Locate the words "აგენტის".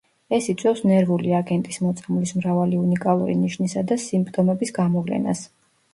1.39-1.77